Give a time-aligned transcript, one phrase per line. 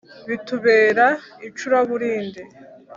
[0.29, 1.05] bitubera
[1.47, 2.41] icuraburindi